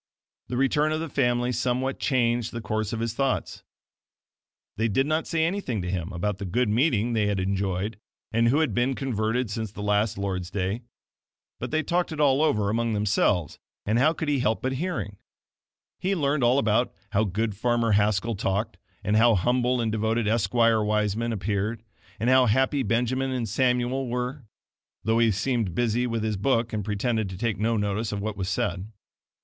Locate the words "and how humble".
19.03-19.79